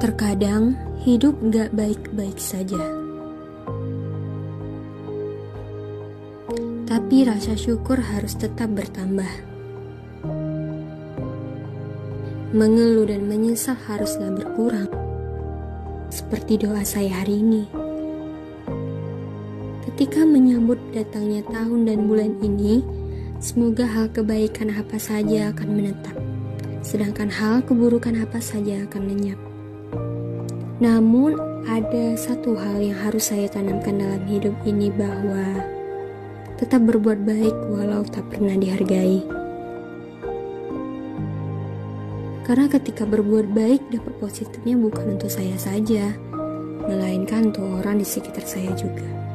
Terkadang 0.00 0.80
hidup 1.04 1.36
gak 1.52 1.76
baik-baik 1.76 2.40
saja. 2.40 2.80
Tapi 6.88 7.28
rasa 7.28 7.52
syukur 7.52 8.00
harus 8.00 8.32
tetap 8.32 8.72
bertambah. 8.72 9.28
Mengeluh 12.56 13.04
dan 13.12 13.28
menyesal 13.28 13.76
haruslah 13.76 14.32
berkurang. 14.32 14.88
Seperti 16.08 16.64
doa 16.64 16.80
saya 16.80 17.20
hari 17.20 17.44
ini. 17.44 17.68
Ketika 19.84 20.24
menyambut 20.24 20.80
datangnya 20.96 21.44
tahun 21.52 21.84
dan 21.84 22.08
bulan 22.08 22.40
ini, 22.40 22.80
semoga 23.36 23.84
hal 23.84 24.08
kebaikan 24.08 24.72
apa 24.72 24.96
saja 24.96 25.52
akan 25.52 25.68
menetap, 25.76 26.16
sedangkan 26.80 27.28
hal 27.28 27.60
keburukan 27.68 28.16
apa 28.16 28.40
saja 28.40 28.88
akan 28.88 29.04
lenyap. 29.04 29.40
Namun, 30.80 31.36
ada 31.68 32.16
satu 32.16 32.56
hal 32.56 32.80
yang 32.80 32.96
harus 32.96 33.28
saya 33.28 33.46
tanamkan 33.46 34.00
dalam 34.00 34.24
hidup 34.24 34.56
ini 34.64 34.88
bahwa 34.88 35.60
tetap 36.56 36.84
berbuat 36.88 37.24
baik 37.24 37.56
walau 37.68 38.04
tak 38.04 38.24
pernah 38.32 38.56
dihargai. 38.56 39.24
Karena 42.44 42.66
ketika 42.66 43.06
berbuat 43.06 43.54
baik 43.54 43.94
dapat 43.94 44.14
positifnya 44.18 44.74
bukan 44.74 45.20
untuk 45.20 45.30
saya 45.30 45.54
saja, 45.54 46.10
melainkan 46.82 47.54
untuk 47.54 47.62
orang 47.78 48.02
di 48.02 48.06
sekitar 48.08 48.42
saya 48.42 48.74
juga. 48.74 49.29